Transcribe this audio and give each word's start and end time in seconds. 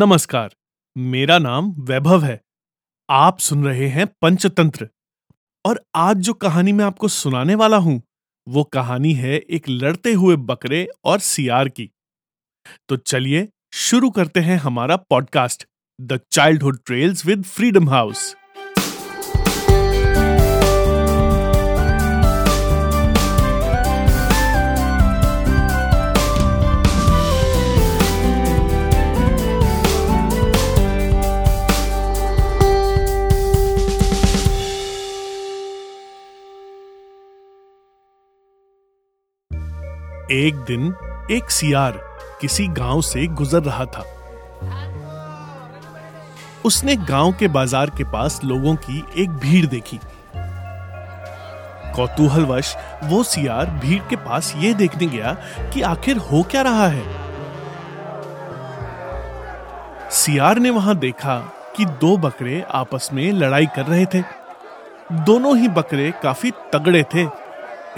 नमस्कार, 0.00 0.54
मेरा 0.98 1.38
नाम 1.38 1.74
वैभव 1.78 2.24
है। 2.24 2.40
आप 3.10 3.38
सुन 3.38 3.64
रहे 3.64 3.88
हैं 3.88 4.06
पंचतंत्र। 4.22 4.88
और 5.66 5.84
आज 5.94 6.16
जो 6.16 6.34
कहानी 6.34 6.72
मैं 6.72 6.84
आपको 6.84 7.08
सुनाने 7.08 7.54
वाला 7.54 7.76
हूँ, 7.76 8.02
वो 8.48 8.64
कहानी 8.64 9.12
है 9.14 9.38
एक 9.38 9.68
लड़ते 9.68 10.12
हुए 10.12 10.36
बकरे 10.36 10.88
और 11.04 11.18
सियार 11.18 11.68
की। 11.68 11.90
तो 12.88 12.96
चलिए 12.96 13.48
शुरू 13.72 14.10
करते 14.10 14.40
हैं 14.40 14.56
हमारा 14.56 14.96
podcast, 14.96 15.66
the 16.00 16.20
childhood 16.32 16.78
trails 16.86 17.26
with 17.26 17.44
Freedom 17.44 17.88
House. 17.88 18.36
एक 40.30 40.54
दिन 40.64 40.94
एक 41.30 41.50
सियार 41.50 41.92
किसी 42.40 42.66
गाँव 42.68 43.00
से 43.00 43.26
गुजर 43.26 43.62
रहा 43.62 43.84
था। 43.84 44.04
उसने 46.64 46.96
गाँव 46.96 47.32
के 47.32 47.48
बाज़ार 47.48 47.90
के 47.90 48.04
पास 48.04 48.40
लोगों 48.44 48.74
की 48.76 49.04
एक 49.16 49.30
भीड़ 49.30 49.66
देखी। 49.66 49.98
कौतूहलवश 51.96 52.76
वो 53.04 53.22
सियार 53.22 53.70
भीड़ 53.80 54.02
के 54.10 54.16
पास 54.16 54.54
ये 54.56 54.74
देखने 54.74 55.06
गया 55.06 55.36
कि 55.72 55.82
आखिर 55.82 56.16
हो 56.16 56.42
क्या 56.42 56.62
रहा 56.62 56.88
है। 56.88 57.06
सियार 60.10 60.58
ने 60.58 60.70
वहाँ 60.70 60.96
देखा 60.96 61.38
कि 61.76 61.84
दो 61.84 62.16
बकरे 62.16 62.64
आपस 62.74 63.10
में 63.12 63.32
लड़ाई 63.32 63.66
कर 63.66 63.86
रहे 63.86 64.06
थे। 64.06 64.22
दोनों 65.12 65.56
ही 65.58 65.68
बकरे 65.68 66.12
काफ़ी 66.22 66.50
तगड़े 66.72 67.02
थे 67.14 67.47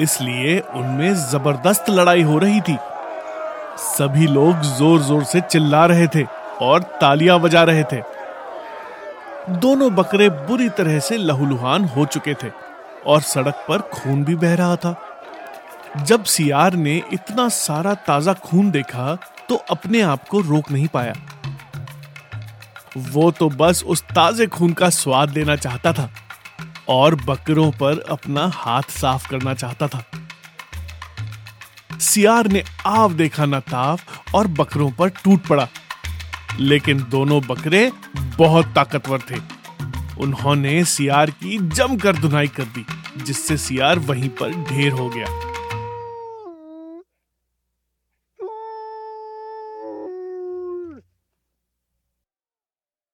इसलिए 0.00 0.58
उनमें 0.74 1.14
ज़बरदस्त 1.14 1.90
लड़ाई 1.90 2.22
हो 2.22 2.38
रही 2.38 2.60
थी। 2.60 2.76
सभी 3.78 4.26
लोग 4.26 4.60
ज़ोर 4.68 5.00
ज़ोर 5.02 5.24
से 5.24 5.40
चिल्ला 5.42 5.84
रहे 5.86 6.06
थे 6.06 6.24
और 6.62 6.82
तालियाँ 7.00 7.38
बजा 7.40 7.62
रहे 7.62 7.84
थे। 7.92 8.00
दोनों 9.50 9.94
बकरे 9.94 10.28
बुरी 10.30 10.68
तरह 10.68 10.98
से 11.00 11.16
लहूलुहान 11.16 11.84
हो 11.86 12.04
चुके 12.06 12.34
थे 12.34 12.50
और 13.06 13.20
सड़क 13.22 13.64
पर 13.68 13.80
खून 13.92 14.24
भी 14.24 14.34
बह 14.36 14.54
रहा 14.54 14.76
था। 14.76 14.94
जब 15.98 16.24
सियार 16.24 16.74
ने 16.74 17.02
इतना 17.12 17.48
सारा 17.48 17.94
ताज़ा 18.06 18.32
खून 18.40 18.70
देखा 18.70 19.16
तो 19.48 19.54
अपने 19.70 20.00
आप 20.02 20.28
को 20.28 20.40
रोक 20.40 20.70
नहीं 20.70 20.88
पाया। 20.88 21.14
वो 23.08 23.30
तो 23.30 23.48
बस 23.50 23.82
उस 23.86 24.02
ताजे 24.04 24.46
खून 24.48 24.72
का 24.72 24.88
स्वाद 24.90 25.30
लेना 25.30 25.56
चाहता 25.56 25.92
था। 25.92 26.08
और 26.88 27.14
बकरों 27.14 27.70
पर 27.70 28.00
अपना 28.00 28.46
हाथ 28.46 28.82
साफ़ 28.82 29.28
करना 29.28 29.54
चाहता 29.54 29.88
था। 29.88 30.28
सियार 31.98 32.46
ने 32.46 32.64
आव 32.86 33.14
देखा 33.14 33.46
न 33.46 33.60
ताव 33.60 34.00
और 34.34 34.46
बकरों 34.46 34.90
पर 34.90 35.08
टूट 35.08 35.46
पड़ा। 35.46 35.68
लेकिन 36.58 37.02
दोनों 37.02 37.42
बकरे 37.46 37.92
बहुत 38.16 38.66
ताकतवर 38.66 39.20
थे। 39.20 39.60
उन्होंने 40.20 40.84
सियार 40.84 41.30
की 41.30 41.58
जमकर 41.68 42.16
धुनाई 42.16 42.48
कर 42.48 42.64
दी, 42.64 42.86
जिससे 43.22 43.56
सियार 43.56 43.98
वहीं 43.98 44.28
पर 44.28 44.52
ढेर 44.52 44.92
हो 44.92 45.10
गया। 45.10 45.50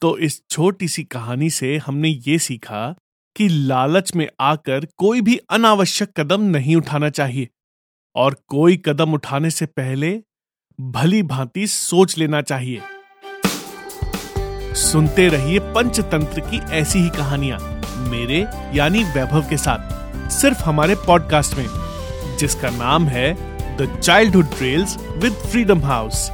तो 0.00 0.18
इस 0.18 0.42
छोटी 0.50 0.88
सी 0.88 1.04
कहानी 1.04 1.50
से 1.50 1.78
हमने 1.78 2.08
ये 2.08 2.38
सीखा 2.38 2.94
कि 3.36 3.48
लालच 3.48 4.14
में 4.16 4.28
आकर 4.40 4.86
कोई 4.96 5.20
भी 5.20 5.36
अनावश्यक 5.50 6.20
कदम 6.20 6.42
नहीं 6.42 6.76
उठाना 6.76 7.10
चाहिए 7.10 7.48
और 8.14 8.36
कोई 8.48 8.76
कदम 8.84 9.12
उठाने 9.12 9.50
से 9.50 9.66
पहले 9.66 10.20
भली 10.80 11.22
भांति 11.22 11.66
सोच 11.66 12.18
लेना 12.18 12.42
चाहिए। 12.42 12.80
सुनते 14.74 15.28
रहिए 15.28 15.58
पंचतंत्र 15.58 16.40
की 16.40 16.58
ऐसी 16.58 16.98
ही 16.98 17.08
कहानियाँ 17.08 17.58
मेरे 18.10 18.46
यानी 18.74 19.04
वैभव 19.04 19.48
के 19.48 19.56
साथ, 19.56 20.30
सिर्फ़ 20.30 20.62
हमारे 20.62 20.94
पॉडकास्ट 20.94 21.54
में, 21.54 21.66
जिसका 22.38 22.70
नाम 22.70 23.06
है 23.08 23.32
the 23.76 24.00
childhood 24.00 24.56
trails 24.56 24.96
with 24.98 25.32
Freedom 25.32 25.80
House 25.80 26.30